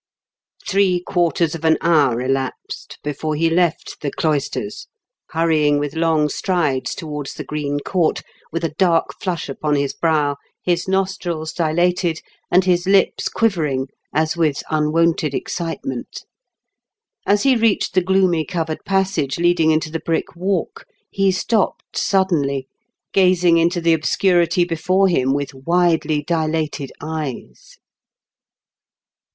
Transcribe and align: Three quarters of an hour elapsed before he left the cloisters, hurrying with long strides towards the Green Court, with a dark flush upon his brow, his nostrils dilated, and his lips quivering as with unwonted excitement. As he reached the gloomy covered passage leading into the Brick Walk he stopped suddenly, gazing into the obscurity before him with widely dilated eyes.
Three 0.67 0.99
quarters 0.99 1.53
of 1.53 1.63
an 1.63 1.77
hour 1.79 2.21
elapsed 2.21 2.97
before 3.03 3.35
he 3.35 3.51
left 3.51 4.01
the 4.01 4.09
cloisters, 4.11 4.87
hurrying 5.29 5.77
with 5.77 5.93
long 5.93 6.27
strides 6.27 6.95
towards 6.95 7.35
the 7.35 7.43
Green 7.43 7.79
Court, 7.81 8.23
with 8.51 8.63
a 8.63 8.73
dark 8.79 9.13
flush 9.21 9.47
upon 9.47 9.75
his 9.75 9.93
brow, 9.93 10.37
his 10.63 10.87
nostrils 10.87 11.53
dilated, 11.53 12.19
and 12.49 12.65
his 12.65 12.87
lips 12.87 13.29
quivering 13.29 13.89
as 14.11 14.35
with 14.35 14.63
unwonted 14.71 15.35
excitement. 15.35 16.23
As 17.27 17.43
he 17.43 17.55
reached 17.55 17.93
the 17.93 18.01
gloomy 18.01 18.43
covered 18.43 18.83
passage 18.83 19.37
leading 19.37 19.69
into 19.69 19.91
the 19.91 19.99
Brick 19.99 20.35
Walk 20.35 20.85
he 21.11 21.31
stopped 21.31 21.95
suddenly, 21.95 22.67
gazing 23.13 23.59
into 23.59 23.79
the 23.79 23.93
obscurity 23.93 24.65
before 24.65 25.07
him 25.09 25.31
with 25.31 25.53
widely 25.53 26.23
dilated 26.23 26.91
eyes. 27.03 27.77